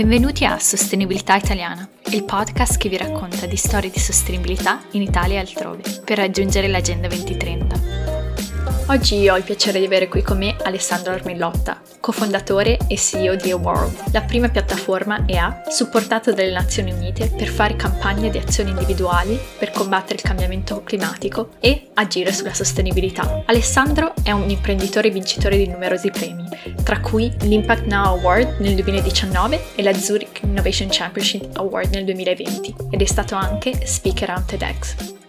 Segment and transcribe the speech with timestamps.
[0.00, 5.36] Benvenuti a Sostenibilità Italiana, il podcast che vi racconta di storie di sostenibilità in Italia
[5.36, 7.80] e altrove, per raggiungere l'Agenda 2030.
[8.86, 11.79] Oggi ho il piacere di avere qui con me Alessandro Armillotta,
[12.10, 17.76] cofondatore e CEO di A-World, la prima piattaforma EA supportata dalle Nazioni Unite per fare
[17.76, 23.44] campagne di azioni individuali per combattere il cambiamento climatico e agire sulla sostenibilità.
[23.46, 26.48] Alessandro è un imprenditore vincitore di numerosi premi,
[26.82, 32.74] tra cui l'Impact Now Award nel 2019 e la Zurich Innovation Championship Award nel 2020
[32.90, 35.19] ed è stato anche speaker a TEDx.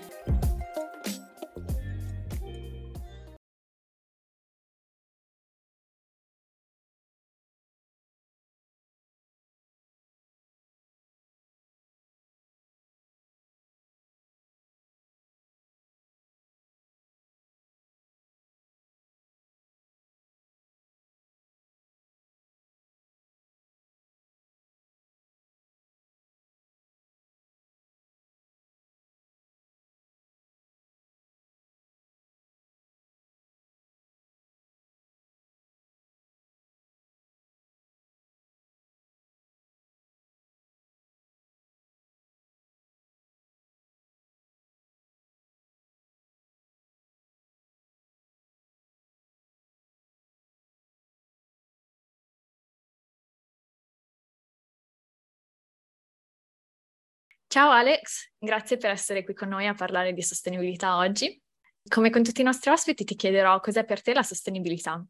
[57.52, 61.38] Ciao Alex, grazie per essere qui con noi a parlare di sostenibilità oggi.
[61.86, 65.06] Come con tutti i nostri ospiti ti chiederò cos'è per te la sostenibilità.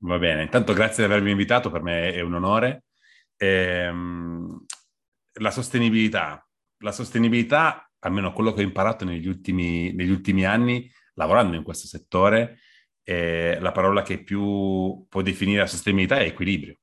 [0.00, 2.84] Va bene, intanto grazie di avermi invitato, per me è un onore.
[3.38, 4.66] Ehm,
[5.40, 6.46] la sostenibilità.
[6.80, 11.86] La sostenibilità, almeno quello che ho imparato negli ultimi, negli ultimi anni, lavorando in questo
[11.86, 12.58] settore,
[13.02, 16.80] eh, la parola che più può definire la sostenibilità è equilibrio.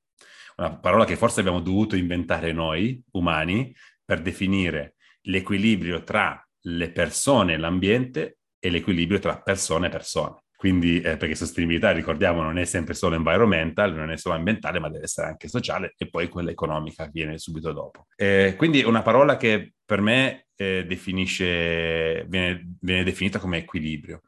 [0.56, 3.74] Una parola che forse abbiamo dovuto inventare noi, umani,
[4.04, 10.42] per definire l'equilibrio tra le persone e l'ambiente e l'equilibrio tra persone e persone.
[10.56, 14.88] Quindi, eh, perché sostenibilità, ricordiamo, non è sempre solo environmental, non è solo ambientale, ma
[14.88, 18.06] deve essere anche sociale e poi quella economica viene subito dopo.
[18.16, 24.22] Eh, quindi una parola che per me eh, definisce, viene, viene, definita come equilibrio.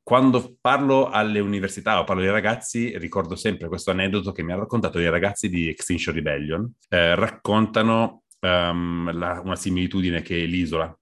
[0.00, 4.60] quando parlo alle università o parlo ai ragazzi, ricordo sempre questo aneddoto che mi hanno
[4.60, 6.70] raccontato dei ragazzi di Extinction Rebellion.
[6.88, 10.96] Eh, raccontano um, la, una similitudine che è l'isola.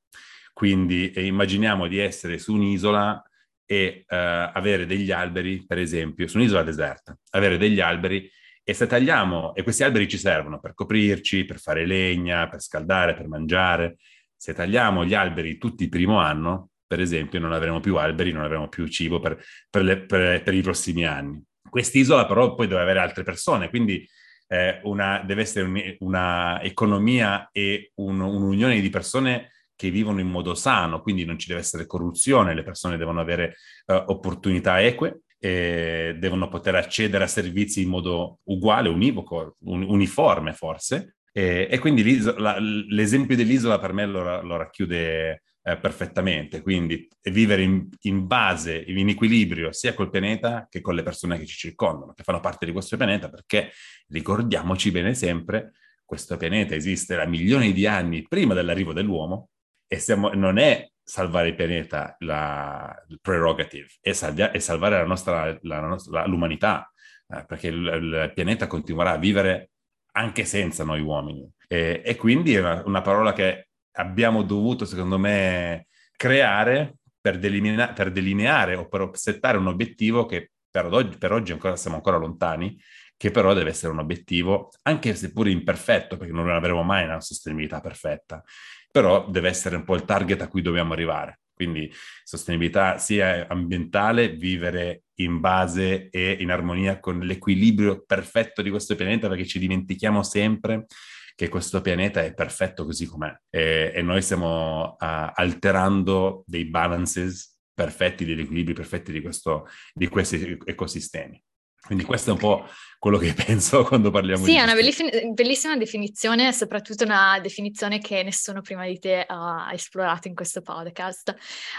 [0.53, 3.23] Quindi eh, immaginiamo di essere su un'isola
[3.67, 4.15] e uh,
[4.53, 8.31] avere degli alberi, per esempio, su un'isola deserta, avere degli alberi
[8.65, 13.15] e se tagliamo, e questi alberi ci servono per coprirci, per fare legna, per scaldare,
[13.15, 13.97] per mangiare,
[14.37, 18.45] se tagliamo gli alberi tutti il primo anno, per esempio, non avremo più alberi, non
[18.45, 21.43] avremo più cibo per, per, le, per, per i prossimi anni.
[21.69, 24.07] Quest'isola però poi deve avere altre persone, quindi
[24.53, 30.29] eh, una, deve essere un, una economia e un, un'unione di persone che vivono in
[30.29, 35.23] modo sano, quindi non ci deve essere corruzione, le persone devono avere uh, opportunità eque,
[35.43, 41.17] devono poter accedere a servizi in modo uguale, univoco, un, uniforme forse.
[41.33, 47.89] E, e quindi l'esempio dell'isola per me lo, lo racchiude eh, perfettamente, quindi vivere in,
[48.03, 52.25] in, base, in equilibrio sia col pianeta che con le persone che ci circondano, che
[52.25, 53.71] fanno parte di questo pianeta, perché
[54.09, 55.73] ricordiamoci bene sempre,
[56.05, 59.51] questo pianeta esiste da milioni di anni prima dell'arrivo dell'uomo
[59.87, 65.07] e siamo, non è salvare il pianeta la, il prerogative, è, salvia, è salvare la
[65.07, 66.93] nostra, la nostra, l'umanità,
[67.29, 69.71] eh, perché il, il, pianeta continuerà a vivere
[70.13, 71.49] anche senza noi uomini.
[71.69, 75.87] E, e quindi è una, una parola che abbiamo dovuto, secondo me,
[76.17, 81.53] creare per, delimina- per delineare o per settare un obiettivo che per oggi, per oggi
[81.53, 82.81] ancora, siamo ancora lontani,
[83.17, 87.81] che però deve essere un obiettivo, anche seppur imperfetto, perché non avremo mai una sostenibilità
[87.81, 88.43] perfetta,
[88.91, 91.41] però deve essere un po' il target a cui dobbiamo arrivare.
[91.55, 91.93] Quindi
[92.25, 99.29] sostenibilità sia ambientale, vivere in base e in armonia con l'equilibrio perfetto di questo pianeta,
[99.29, 100.87] perché ci dimentichiamo sempre
[101.35, 107.59] che questo pianeta è perfetto così com'è e, e noi stiamo uh, alterando dei balances
[107.75, 111.43] perfetti, degli equilibri perfetti di, questo, di questi ecosistemi.
[111.85, 112.65] Quindi questo è un po'
[112.99, 114.53] quello che penso quando parliamo sì, di...
[114.53, 119.69] Sì, è una bellissima, bellissima definizione, soprattutto una definizione che nessuno prima di te ha
[119.73, 121.35] esplorato in questo podcast.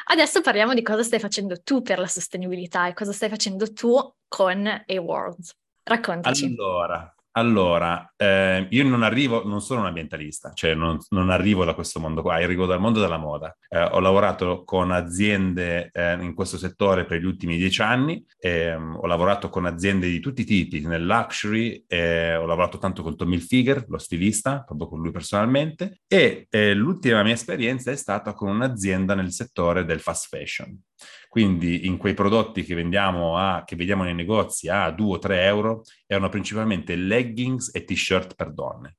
[0.05, 3.95] Adesso parliamo di cosa stai facendo tu per la sostenibilità e cosa stai facendo tu
[4.27, 5.49] con A-World.
[5.83, 6.45] Raccontaci.
[6.45, 11.73] Allora, Allora, eh, io non arrivo, non sono un ambientalista, cioè non, non, arrivo da
[11.73, 13.55] questo mondo qua, arrivo dal mondo della moda.
[13.67, 18.99] Eh, ho lavorato con aziende eh, in questo settore per gli ultimi dieci anni, ehm,
[19.01, 23.15] ho lavorato con aziende di tutti i tipi, nel luxury, eh, ho lavorato tanto con
[23.17, 28.33] Tommy Hilfiger, lo stilista, proprio con lui personalmente, e eh, l'ultima mia esperienza è stata
[28.33, 30.79] con un'azienda nel settore del fast fashion.
[31.27, 35.43] Quindi in quei prodotti che vendiamo a, che vediamo nei negozi a 2 o 3
[35.45, 38.97] euro erano principalmente leggings e t-shirt per donne.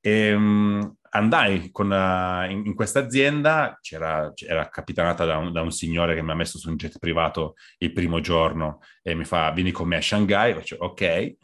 [0.00, 5.70] E, um, andai con, uh, in, in, questa azienda, era capitanata da un, da un,
[5.70, 9.50] signore che mi ha messo su un jet privato il primo giorno e mi fa
[9.50, 11.34] vieni con me a Shanghai, faccio ok.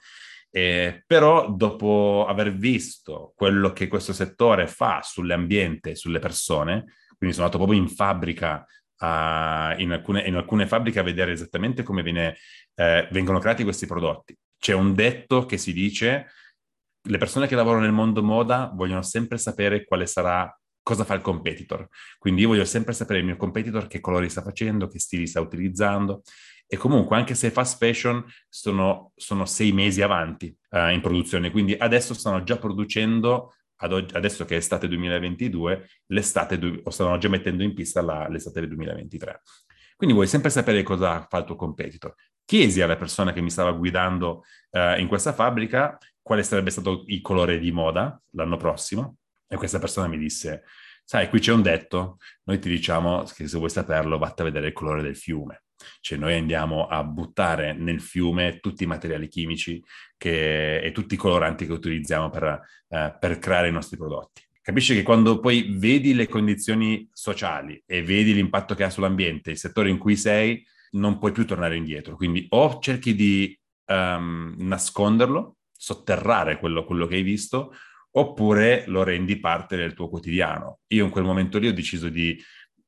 [0.52, 7.46] Eh, però dopo aver visto quello che questo settore fa sull'ambiente, sulle persone, quindi sono
[7.46, 8.66] andato proprio in fabbrica
[9.02, 12.36] a, in, alcune, in, alcune, fabbriche a vedere esattamente come viene,
[12.74, 14.36] eh, vengono creati questi prodotti.
[14.58, 16.26] C'è un detto che si dice,
[17.02, 21.22] le persone che lavorano nel mondo moda vogliono sempre sapere quale sarà, cosa fa il
[21.22, 21.86] competitor.
[22.18, 25.40] Quindi io voglio sempre sapere il mio competitor che colori sta facendo, che stili sta
[25.40, 26.22] utilizzando.
[26.66, 31.50] E comunque, anche se fast fashion, sono, sono sei mesi avanti uh, in produzione.
[31.50, 37.28] Quindi adesso stanno già producendo oggi, adesso che è estate 2022, l'estate, o stavano già
[37.28, 39.42] mettendo in pista la, l'estate del 2023.
[39.96, 42.14] Quindi vuoi sempre sapere cosa fa il tuo competitor.
[42.44, 47.20] Chiesi alla persona che mi stava guidando eh, in questa fabbrica quale sarebbe stato il
[47.20, 49.16] colore di moda l'anno prossimo
[49.46, 50.64] e questa persona mi disse,
[51.04, 54.68] sai, qui c'è un detto, noi ti diciamo che se vuoi saperlo vatte a vedere
[54.68, 55.64] il colore del fiume.
[56.00, 59.82] Cioè noi andiamo a buttare nel fiume tutti i materiali chimici
[60.16, 64.42] che, e tutti i coloranti che utilizziamo per, eh, per creare i nostri prodotti.
[64.62, 69.58] Capisci che quando poi vedi le condizioni sociali e vedi l'impatto che ha sull'ambiente, il
[69.58, 72.14] settore in cui sei, non puoi più tornare indietro.
[72.14, 77.72] Quindi o cerchi di um, nasconderlo, sotterrare quello, quello che hai visto,
[78.12, 80.80] oppure lo rendi parte del tuo quotidiano.
[80.88, 82.38] Io in quel momento lì ho deciso di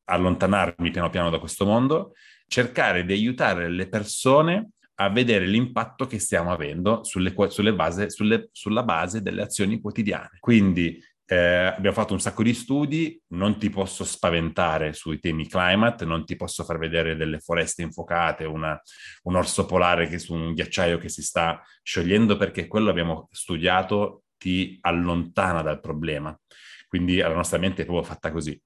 [0.05, 2.12] allontanarmi piano piano da questo mondo
[2.52, 8.50] cercare di aiutare le persone a vedere l'impatto che stiamo avendo sulle, sulle base, sulle,
[8.52, 10.37] sulla base delle azioni quotidiane.
[10.38, 16.04] Quindi eh, abbiamo fatto un sacco di studi, non ti posso spaventare sui temi climate,
[16.04, 18.78] non ti posso far vedere delle foreste infuocate, una,
[19.22, 24.25] un orso polare che su un ghiacciaio che si sta sciogliendo, perché quello abbiamo studiato
[24.37, 26.38] ti allontana dal problema.
[26.87, 28.60] Quindi la nostra mente è proprio fatta così.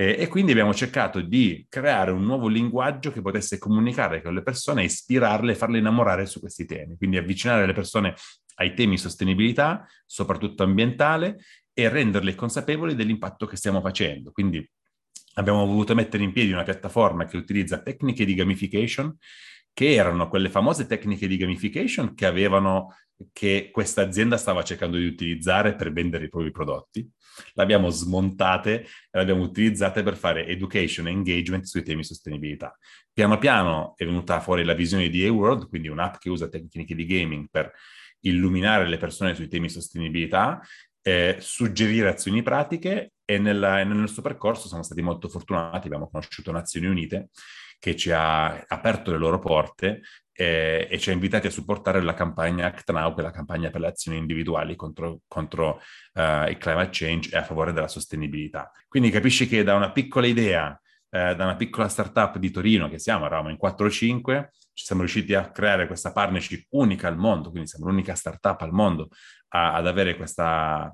[0.00, 4.42] Eh, e quindi abbiamo cercato di creare un nuovo linguaggio che potesse comunicare con le
[4.42, 6.96] persone, ispirarle e farle innamorare su questi temi.
[6.96, 8.14] Quindi avvicinare le persone
[8.54, 11.40] ai temi sostenibilità, soprattutto ambientale,
[11.74, 14.30] e renderle consapevoli dell'impatto che stiamo facendo.
[14.32, 14.66] Quindi
[15.34, 19.14] abbiamo voluto mettere in piedi una piattaforma che utilizza tecniche di gamification,
[19.74, 22.96] che erano quelle famose tecniche di gamification che avevano
[23.32, 27.10] che questa azienda stava cercando di utilizzare per vendere i propri prodotti
[27.54, 32.76] l'abbiamo smontate e le abbiamo utilizzate per fare education e engagement sui temi sostenibilità.
[33.12, 37.06] Piano piano è venuta fuori la visione di A-World, quindi un'app che usa tecniche di
[37.06, 37.72] gaming per
[38.20, 40.60] illuminare le persone sui temi sostenibilità,
[41.02, 46.52] eh, suggerire azioni pratiche e nella, nel nostro percorso siamo stati molto fortunati, abbiamo conosciuto
[46.52, 47.30] Nazioni Unite
[47.78, 50.02] che ci ha aperto le loro porte
[50.40, 53.68] eh, e ci ha invitati a supportare la campagna Act Now, che è la campagna
[53.68, 55.82] per le azioni individuali contro, contro
[56.14, 58.72] uh, il climate change e a favore della sostenibilità.
[58.88, 62.98] Quindi capisci che da una piccola idea, eh, da una piccola startup di Torino, che
[62.98, 67.18] siamo, eravamo in 4 o 5, ci siamo riusciti a creare questa partnership unica al
[67.18, 69.10] mondo, quindi siamo l'unica startup al mondo
[69.48, 70.90] a, ad avere questa,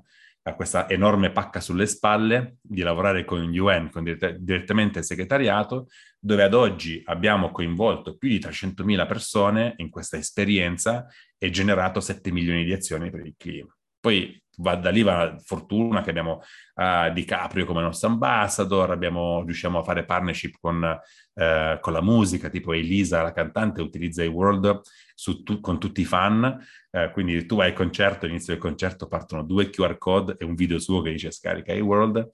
[0.47, 5.87] a questa enorme pacca sulle spalle di lavorare con UN, con dirett- direttamente il segretariato,
[6.19, 11.05] dove ad oggi abbiamo coinvolto più di 300.000 persone in questa esperienza
[11.37, 13.75] e generato 7 milioni di azioni per il clima.
[13.99, 16.41] Poi va da lì va la fortuna che abbiamo
[16.75, 22.01] uh, Di Caprio come nostro ambassador, abbiamo, riusciamo a fare partnership con, uh, con, la
[22.01, 24.81] musica, tipo Elisa, la cantante, utilizza i World
[25.43, 26.43] tu, con tutti i fan,
[26.91, 30.55] uh, quindi tu vai al concerto, all'inizio del concerto partono due QR code e un
[30.55, 32.29] video suo che dice scarica i World,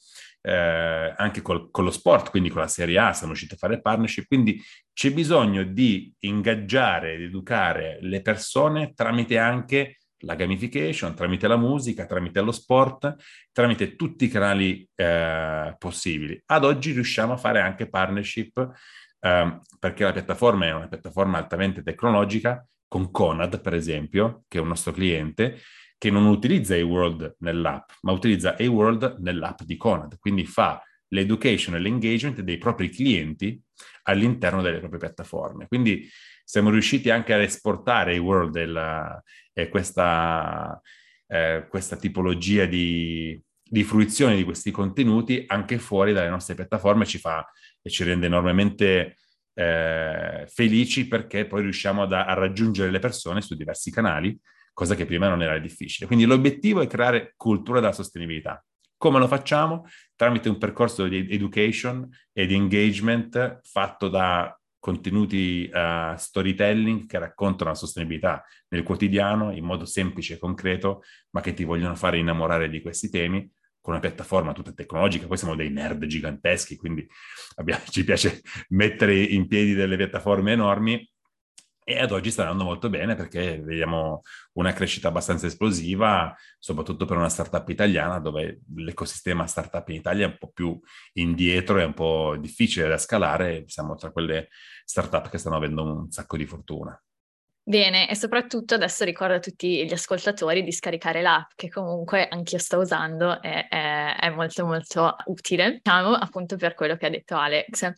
[0.45, 4.27] anche col, con lo sport, quindi con la Serie A siamo riusciti a fare partnership,
[4.27, 4.61] quindi
[4.91, 12.05] c'è bisogno di ingaggiare, di educare le persone tramite anche la gamification, tramite la musica,
[12.05, 13.15] tramite lo sport,
[13.51, 16.41] tramite tutti i canali eh, possibili.
[16.47, 18.71] Ad oggi riusciamo a fare anche partnership
[19.19, 24.61] eh, perché la piattaforma è una piattaforma altamente tecnologica con Conad, per esempio, che è
[24.61, 25.59] un nostro cliente,
[25.97, 30.81] che non utilizza eWorld nell'app, ma utilizza eWorld nell'app di Conad, quindi fa
[31.13, 33.61] l'education e l'engagement dei propri clienti
[34.03, 35.67] all'interno delle proprie piattaforme.
[35.67, 36.09] Quindi
[36.43, 40.79] siamo riusciti anche ad esportare eWorld e, la, e questa,
[41.27, 47.19] eh, questa tipologia di, di fruizione di questi contenuti anche fuori dalle nostre piattaforme ci
[47.19, 47.47] fa
[47.81, 49.17] e ci rende enormemente
[49.53, 54.37] eh, felici perché poi riusciamo a, a raggiungere le persone su diversi canali,
[54.73, 56.07] cosa che prima non era difficile.
[56.07, 58.63] Quindi l'obiettivo è creare cultura della sostenibilità.
[59.03, 59.85] Come lo facciamo?
[60.15, 67.71] Tramite un percorso di education e di engagement fatto da contenuti uh, storytelling che raccontano
[67.71, 72.69] la sostenibilità nel quotidiano in modo semplice e concreto, ma che ti vogliono fare innamorare
[72.69, 73.45] di questi temi
[73.81, 75.27] con una piattaforma tutta tecnologica.
[75.27, 77.05] Poi siamo dei nerd giganteschi, quindi
[77.55, 81.12] abbiamo, ci piace mettere in piedi delle piattaforme enormi
[81.83, 84.21] e ad oggi sta andando molto bene perché vediamo
[84.53, 90.29] una crescita abbastanza esplosiva, soprattutto per una startup italiana dove l'ecosistema startup in Italia è
[90.29, 90.79] un po' più
[91.13, 94.49] indietro, è un po' difficile da scalare, siamo tra quelle
[94.85, 96.99] startup che stanno avendo un sacco di fortuna.
[97.65, 102.57] Bene, e soprattutto adesso ricordo a tutti gli ascoltatori di scaricare l'app, che comunque anch'io
[102.57, 107.37] sto usando e è, è, molto molto utile, diciamo, appunto per quello che ha detto
[107.37, 107.89] Alex.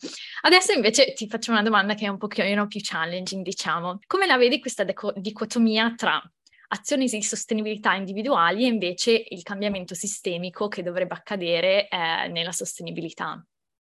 [0.42, 3.98] Adesso invece ti faccio una domanda che è un pochino più challenging, diciamo.
[4.06, 6.22] Come la vedi questa deco- dicotomia tra
[6.68, 13.44] azioni di sostenibilità individuali e invece il cambiamento sistemico che dovrebbe accadere eh, nella sostenibilità?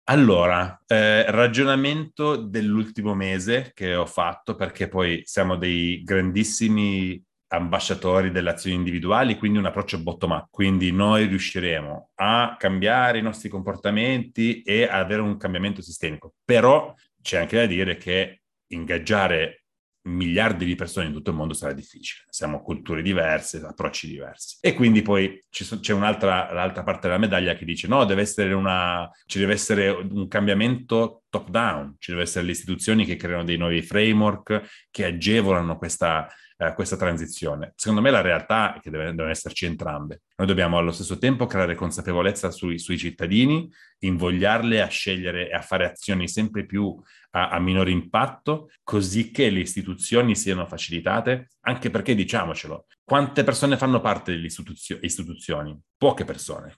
[0.09, 8.51] Allora, eh, ragionamento dell'ultimo mese che ho fatto, perché poi siamo dei grandissimi ambasciatori delle
[8.51, 10.47] azioni individuali, quindi un approccio bottom-up.
[10.51, 16.35] Quindi noi riusciremo a cambiare i nostri comportamenti e ad avere un cambiamento sistemico.
[16.45, 19.65] Però c'è anche da dire che ingaggiare
[20.07, 22.25] miliardi di persone in tutto il mondo sarà difficile.
[22.29, 24.57] Siamo culture diverse, approcci diversi.
[24.61, 28.53] E quindi poi so, c'è un'altra l'altra parte della medaglia che dice no, deve essere
[28.53, 33.45] una, ci deve essere un cambiamento top down, ci deve essere le istituzioni che creano
[33.45, 37.73] dei nuovi framework che agevolano questa eh, questa transizione.
[37.77, 40.23] Secondo me la realtà è che devono esserci entrambe.
[40.37, 43.71] Noi dobbiamo allo stesso tempo creare consapevolezza sui, sui cittadini,
[44.01, 49.51] invogliarli a scegliere e a fare azioni sempre più a, a minore impatto, così che
[49.51, 55.79] le istituzioni siano facilitate, anche perché diciamocelo, quante persone fanno parte delle istituzio- istituzioni?
[55.97, 56.75] Poche persone.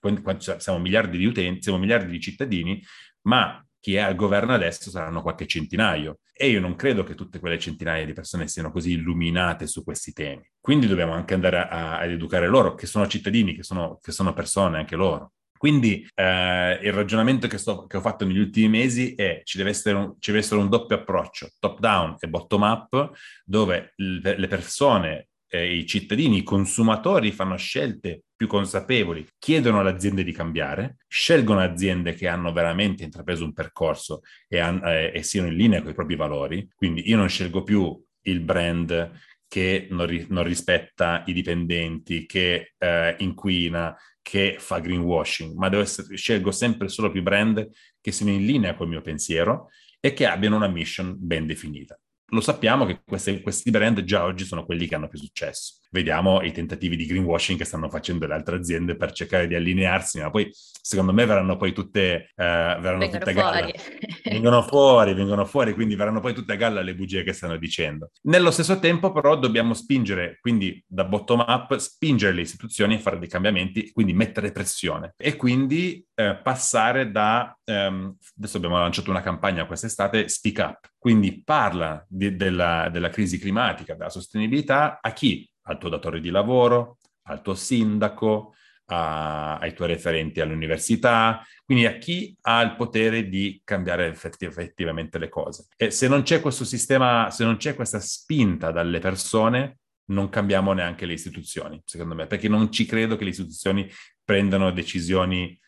[0.58, 2.82] siamo miliardi di utenti, siamo miliardi di cittadini,
[3.23, 6.20] ma chi è al governo adesso saranno qualche centinaio.
[6.32, 10.12] E io non credo che tutte quelle centinaia di persone siano così illuminate su questi
[10.12, 10.49] temi.
[10.61, 14.32] Quindi dobbiamo anche andare a, ad educare loro, che sono cittadini, che sono, che sono
[14.32, 15.32] persone anche loro.
[15.58, 19.70] Quindi eh, il ragionamento che, sto, che, ho fatto negli ultimi mesi è ci deve
[19.70, 23.11] essere un, ci deve essere un doppio approccio, top down e bottom up,
[23.44, 30.23] dove le persone eh, i cittadini, i consumatori fanno scelte più consapevoli, chiedono alle aziende
[30.23, 35.57] di cambiare, scelgono aziende che hanno veramente intrapreso un percorso e, eh, e siano in
[35.57, 36.69] linea con i propri valori.
[36.75, 39.12] Quindi io non scelgo più il brand
[39.49, 46.17] che non, ri- non rispetta i dipendenti, che eh, inquina, che fa greenwashing, ma essere,
[46.17, 47.67] scelgo sempre solo più brand
[48.00, 51.99] che siano in linea col mio pensiero e che abbiano una mission ben definita
[52.30, 55.78] lo sappiamo che queste, questi brand già oggi sono quelli che hanno più successo.
[55.90, 60.21] Vediamo i tentativi di greenwashing che stanno facendo le altre aziende per cercare di allinearsi,
[60.21, 63.71] ma poi secondo me verranno poi tutte, eh, verranno tutte a galla.
[64.25, 68.11] vengono fuori, vengono fuori, quindi verranno poi tutte a galla le bugie che stanno dicendo.
[68.23, 73.18] Nello stesso tempo però dobbiamo spingere, quindi da bottom up, spingere le istituzioni a fare
[73.18, 79.23] dei cambiamenti, quindi mettere pressione e quindi eh, passare da, ehm, adesso abbiamo lanciato una
[79.23, 85.49] campagna quest'estate, Speak Up, quindi parla di, della, della crisi climatica, della sostenibilità a chi?
[85.69, 88.55] Al tuo datore di lavoro, al tuo sindaco,
[88.87, 95.19] a, ai tuoi referenti all'università, quindi a chi ha il potere di cambiare effetti, effettivamente
[95.19, 95.67] le cose.
[95.77, 100.73] E se non c'è questo sistema, se non c'è questa spinta dalle persone, non cambiamo
[100.73, 103.91] neanche le istituzioni, secondo me, perché non ci credo che le istituzioni
[104.25, 105.59] prendano decisioni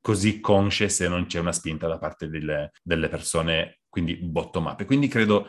[0.00, 4.80] così consce se non c'è una spinta da parte delle, delle persone quindi bottom up.
[4.80, 5.48] E quindi credo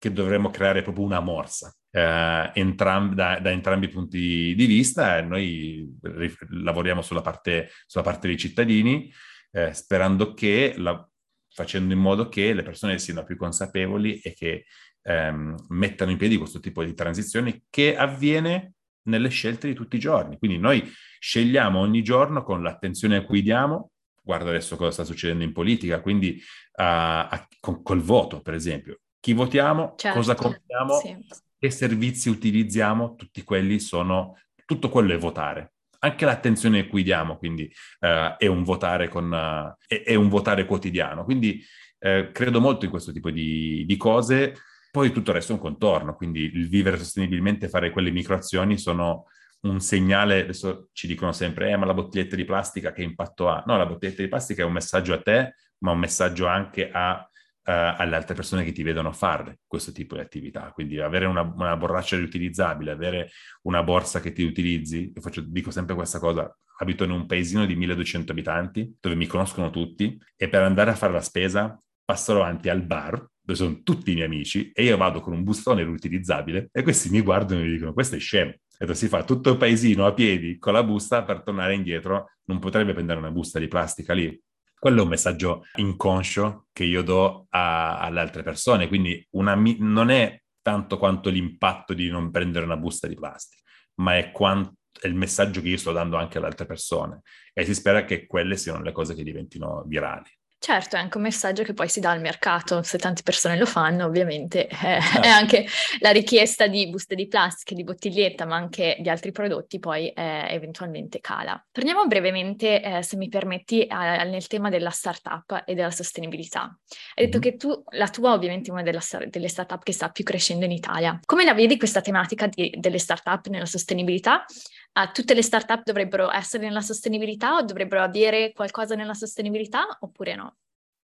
[0.00, 5.20] che dovremmo creare proprio una morsa eh, entrambi, da, da, entrambi i punti di vista.
[5.22, 9.12] Noi rif- lavoriamo sulla parte, sulla parte, dei cittadini,
[9.52, 11.06] eh, sperando che, la,
[11.52, 14.64] facendo in modo che le persone siano più consapevoli e che
[15.02, 20.00] ehm, mettano in piedi questo tipo di transizione che avviene nelle scelte di tutti i
[20.00, 20.38] giorni.
[20.38, 20.82] Quindi noi
[21.18, 23.90] scegliamo ogni giorno con l'attenzione a cui diamo
[24.22, 29.00] guarda adesso cosa sta succedendo in politica, quindi uh, a, con, col voto, per esempio.
[29.20, 31.16] Chi votiamo, certo, cosa compriamo, sì.
[31.58, 35.74] che servizi utilizziamo, tutti quelli sono, tutto quello è votare.
[36.00, 40.28] Anche l'attenzione a cui diamo, quindi uh, è, un votare con, uh, è, è, un
[40.28, 41.24] votare quotidiano.
[41.24, 41.62] Quindi
[42.00, 44.54] credo molto in questo tipo di, di cose.
[44.90, 49.26] Poi tutto il resto è un contorno, quindi il vivere sostenibilmente, fare quelle microazioni sono
[49.62, 53.62] un segnale, adesso ci dicono sempre, eh, ma la bottiglietta di plastica che impatto ha?
[53.66, 57.18] No, la bottiglietta di plastica è un messaggio a te, ma un messaggio anche a,
[57.18, 57.29] uh,
[57.70, 60.70] alle altre persone che ti vedono fare questo tipo di attività.
[60.72, 63.30] Quindi avere una, una borraccia riutilizzabile, avere
[63.62, 67.66] una borsa che ti utilizzi, io faccio, dico sempre questa cosa, abito in un paesino
[67.66, 72.32] di 1200 abitanti, dove mi conoscono tutti, e per andare a fare la spesa passo
[72.32, 75.84] davanti al bar, dove sono tutti i miei amici, e io vado con un bustone
[75.84, 78.54] riutilizzabile, e questi mi guardano e mi dicono, questo è scemo.
[78.78, 82.58] E si fa tutto il paesino a piedi con la busta per tornare indietro, non
[82.58, 84.40] potrebbe prendere una busta di plastica lì.
[84.80, 90.08] Quello è un messaggio inconscio che io do a, alle altre persone, quindi una, non
[90.08, 93.62] è tanto quanto l'impatto di non prendere una busta di plastica,
[93.96, 97.20] ma è, quanto, è il messaggio che io sto dando anche alle altre persone
[97.52, 100.30] e si spera che quelle siano le cose che diventino virali.
[100.62, 103.64] Certo, è anche un messaggio che poi si dà al mercato, se tante persone lo
[103.64, 105.28] fanno ovviamente eh, è certo.
[105.28, 105.66] anche
[106.00, 110.48] la richiesta di buste di plastica, di bottiglietta, ma anche di altri prodotti poi eh,
[110.50, 111.58] eventualmente cala.
[111.72, 116.78] Torniamo brevemente, eh, se mi permetti, a, nel tema della startup e della sostenibilità.
[117.14, 117.50] Hai detto mm-hmm.
[117.50, 120.72] che tu, la tua ovviamente è una della, delle startup che sta più crescendo in
[120.72, 121.18] Italia.
[121.24, 124.44] Come la vedi questa tematica di, delle startup nella sostenibilità?
[124.92, 130.34] Uh, tutte le startup dovrebbero essere nella sostenibilità o dovrebbero avere qualcosa nella sostenibilità oppure
[130.34, 130.49] no?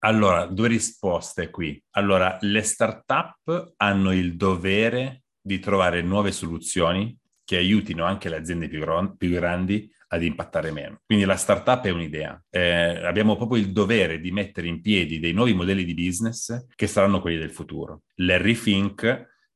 [0.06, 1.82] Allora, due risposte qui.
[1.96, 8.68] Allora, le startup hanno il dovere di trovare nuove soluzioni che aiutino anche le aziende
[8.68, 11.00] più, gro- più grandi ad impattare meno.
[11.04, 12.40] Quindi la startup è un'idea.
[12.48, 16.86] Eh, abbiamo proprio il dovere di mettere in piedi dei nuovi modelli di business che
[16.86, 18.02] saranno quelli del futuro.
[18.20, 19.00] Larry Fink,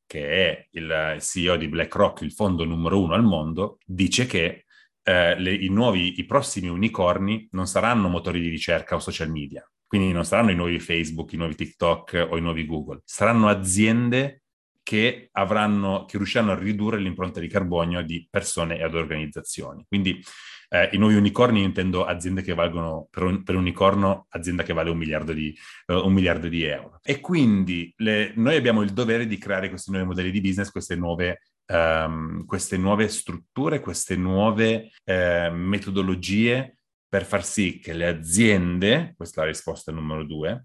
[0.05, 4.65] che è il CEO di BlackRock, il fondo numero uno al mondo, dice che
[5.03, 9.65] eh, le, i, nuovi, i prossimi unicorni non saranno motori di ricerca o social media,
[9.91, 14.43] quindi non saranno i nuovi Facebook, i nuovi TikTok o i nuovi Google, saranno aziende
[14.81, 19.83] che, avranno, che riusciranno a ridurre l'impronta di carbonio di persone e ad organizzazioni.
[19.85, 20.23] Quindi
[20.69, 24.71] eh, i nuovi unicorni intendo aziende che valgono, per un, per un unicorno, azienda che
[24.71, 25.53] vale un miliardo di,
[25.87, 27.01] uh, un miliardo di euro.
[27.03, 30.95] E quindi le, noi abbiamo il dovere di creare questi nuovi modelli di business, queste
[30.95, 36.80] nuove Um, queste nuove strutture, queste nuove uh, metodologie
[37.11, 40.63] per far sì che le aziende, questa è la risposta numero due,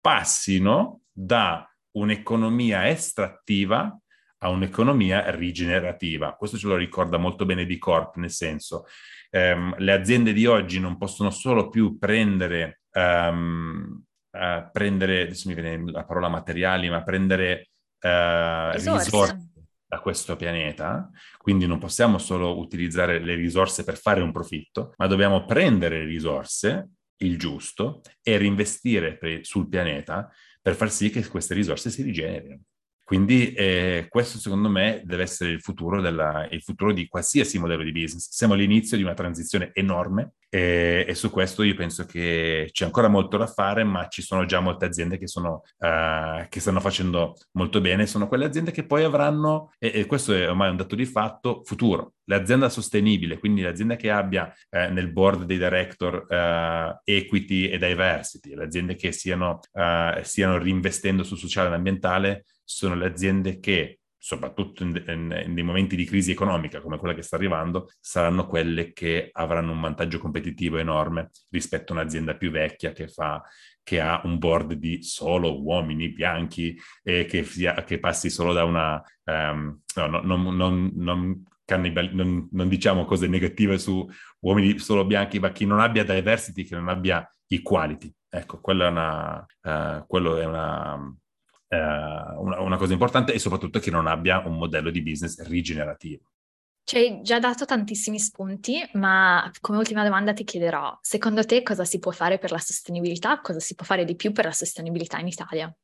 [0.00, 3.94] passino da un'economia estrattiva
[4.38, 6.36] a un'economia rigenerativa.
[6.36, 8.86] Questo ce lo ricorda molto bene di Corp, nel senso
[9.28, 15.54] ehm, le aziende di oggi non possono solo più prendere, um, uh, prendere adesso mi
[15.54, 17.68] viene la parola materiali, ma prendere
[18.00, 19.04] uh, risorse.
[19.04, 19.53] risorse
[19.94, 25.06] da questo pianeta, quindi non possiamo solo utilizzare le risorse per fare un profitto, ma
[25.06, 30.28] dobbiamo prendere le risorse, il giusto, e reinvestire per, sul pianeta
[30.60, 32.60] per far sì che queste risorse si rigenerino.
[33.04, 37.82] Quindi eh, questo secondo me deve essere il futuro, della, il futuro, di qualsiasi modello
[37.82, 38.30] di business.
[38.30, 43.08] Siamo all'inizio di una transizione enorme e, e, su questo io penso che c'è ancora
[43.08, 47.34] molto da fare, ma ci sono già molte aziende che, sono, uh, che stanno facendo
[47.52, 48.06] molto bene.
[48.06, 51.62] Sono quelle aziende che poi avranno, e, e, questo è ormai un dato di fatto,
[51.64, 52.14] futuro.
[52.26, 58.54] L'azienda sostenibile, quindi l'azienda che abbia eh, nel board dei director uh, equity e diversity,
[58.54, 64.00] le aziende che siano, uh, stiano reinvestendo sul sociale e ambientale, sono le aziende che,
[64.18, 68.46] soprattutto in, in, in, dei momenti di crisi economica come quella che sta arrivando, saranno
[68.46, 73.42] quelle che avranno un vantaggio competitivo enorme rispetto a un'azienda più vecchia che fa
[73.84, 77.46] che ha un board di solo uomini bianchi e che,
[77.86, 79.00] che passi solo da una...
[79.24, 84.08] Um, no, no, non, non, non, cannibali, non, non, diciamo cose negative su
[84.40, 88.12] uomini solo bianchi, ma chi non abbia diversity, che non abbia equality.
[88.28, 91.14] Ecco, quello è una, uh, quello è una
[91.74, 96.24] eh, una, una cosa importante e soprattutto che non abbia un modello di business rigenerativo.
[96.86, 101.84] Ci hai già dato tantissimi spunti, ma come ultima domanda ti chiederò, secondo te cosa
[101.86, 103.40] si può fare per la sostenibilità?
[103.40, 105.74] Cosa si può fare di più per la sostenibilità in Italia?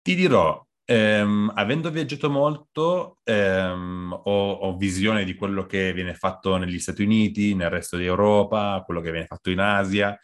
[0.00, 6.56] Ti dirò, ehm, avendo viaggiato molto, ehm, ho, ho, visione di quello che viene fatto
[6.56, 10.16] negli Stati Uniti, nel resto d'Europa, quello che viene fatto in Asia.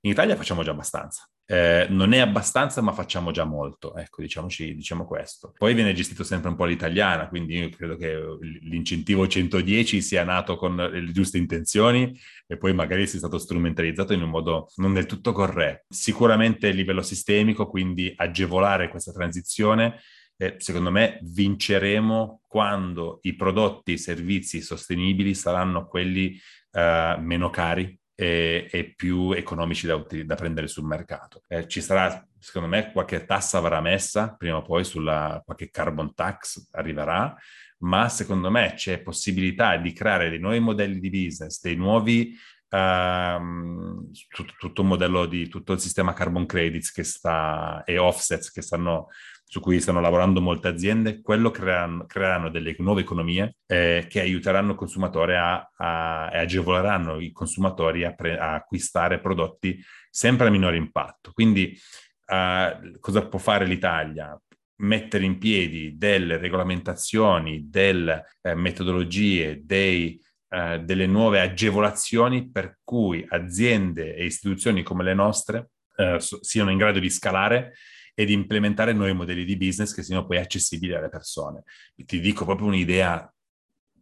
[0.00, 1.28] In Italia facciamo già abbastanza.
[1.48, 5.52] Eh, non è abbastanza, ma facciamo già molto, ecco, diciamoci, diciamo questo.
[5.56, 8.18] Poi viene gestito sempre un po' l'italiana, quindi io credo che
[8.62, 14.22] l'incentivo 110 sia nato con le giuste intenzioni e poi magari sia stato strumentalizzato in
[14.22, 15.84] un modo non del tutto corretto.
[15.88, 20.00] Sicuramente a livello sistemico, quindi agevolare questa transizione
[20.38, 26.38] eh, secondo me vinceremo quando i prodotti e i servizi sostenibili saranno quelli
[26.72, 31.42] eh, meno cari e, e più economici da, da, prendere sul mercato.
[31.46, 36.14] Eh, ci sarà, secondo me, qualche tassa verrà messa prima o poi sulla qualche carbon
[36.14, 37.36] tax arriverà,
[37.80, 42.34] ma secondo me c'è possibilità di creare dei nuovi modelli di business, dei nuovi
[42.68, 48.50] Uh, tutto, tutto, un modello di tutto il sistema carbon credits che sta, e offsets
[48.50, 49.06] che stanno,
[49.48, 54.72] su cui stanno lavorando molte aziende, quello creeranno, creeranno delle nuove economie eh, che aiuteranno
[54.72, 59.80] il consumatore a, a, e agevoleranno i consumatori a, pre, a, acquistare prodotti
[60.10, 61.30] sempre a minore impatto.
[61.32, 61.78] Quindi
[62.26, 64.38] uh, cosa può fare l'Italia?
[64.78, 73.24] mettere in piedi delle regolamentazioni, delle eh, metodologie, dei, eh, delle nuove agevolazioni per cui
[73.26, 77.74] aziende e istituzioni come le nostre eh, siano in grado di scalare
[78.18, 81.64] e di implementare nuovi modelli di business che siano poi accessibili alle persone.
[81.94, 83.32] Ti dico proprio un'idea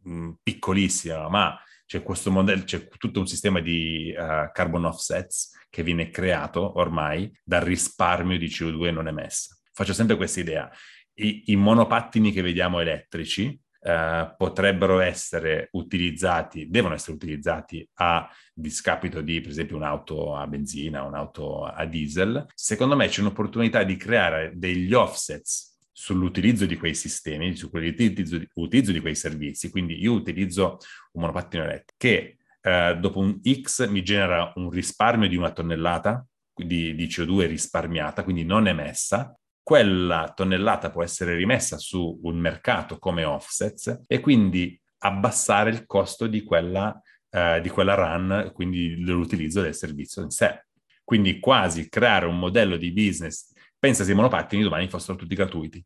[0.03, 5.83] mh, piccolissima, ma c'è questo modello, c'è tutto un sistema di uh, carbon offsets che
[5.83, 10.70] viene creato ormai dal risparmio di CO2 non emessa faccio sempre questa idea.
[11.14, 19.20] I, I, monopattini che vediamo elettrici eh, potrebbero essere utilizzati, devono essere utilizzati a discapito
[19.20, 22.46] di, per esempio, un'auto a benzina, un'auto a diesel.
[22.54, 29.14] Secondo me c'è un'opportunità di creare degli offsets sull'utilizzo di quei sistemi, sull'utilizzo di, quei
[29.14, 29.70] servizi.
[29.70, 30.78] Quindi io utilizzo
[31.12, 36.26] un monopattino elettrico che eh, dopo un X mi genera un risparmio di una tonnellata
[36.54, 42.98] di, di CO2 risparmiata, quindi non emessa, quella tonnellata può essere rimessa su un mercato
[42.98, 47.00] come offsets e quindi abbassare il costo di quella,
[47.31, 50.66] eh, di quella run, quindi l'utilizzo del servizio in sé.
[51.03, 55.83] Quindi quasi creare un modello di business, pensa se i monopattini domani fossero tutti gratuiti,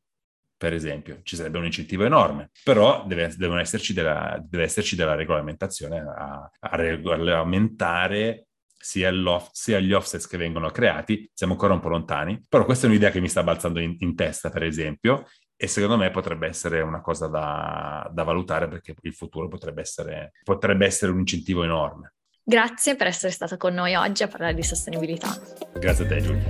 [0.57, 6.01] per esempio, ci sarebbe un incentivo enorme, però deve, esserci, della, deve esserci della regolamentazione
[6.01, 8.48] a, a regolamentare
[8.79, 9.13] sia,
[9.53, 13.11] sia, gli offsets che vengono creati, siamo ancora un po' lontani, però questa è un'idea
[13.11, 17.01] che mi sta balzando in, in testa, per esempio, e secondo me potrebbe essere una
[17.01, 22.15] cosa da, da valutare perché il futuro potrebbe essere, potrebbe essere un incentivo enorme.
[22.45, 25.37] Grazie per essere stato con noi oggi a parlare di sostenibilità.
[25.75, 26.47] Grazie a te Giulia.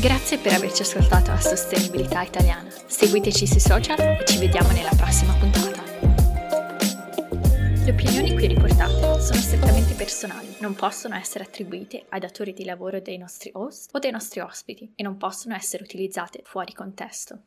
[0.00, 2.68] Grazie per averci ascoltato a Sostenibilità Italiana.
[2.86, 5.82] Seguiteci sui social e ci vediamo nella prossima puntata.
[7.84, 13.00] Le opinioni qui riportate sono strettamente personali, non possono essere attribuite ai datori di lavoro
[13.00, 17.44] dei nostri host o dei nostri ospiti e non possono essere utilizzate fuori contesto.